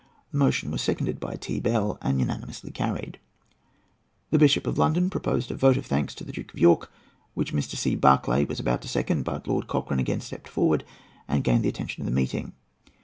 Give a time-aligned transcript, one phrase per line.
[0.31, 1.59] The motion was seconded by Sir T.
[1.59, 3.19] Bell, and unanimously carried.
[4.31, 6.91] The Bishop of London proposed a vote of thanks to the Duke of York,
[7.35, 7.75] which Mr.
[7.75, 7.93] C.
[7.93, 10.83] Barclay was about to second, but— Lord Cochrane again stepped forward
[11.27, 12.53] and gained the attention of the meeting.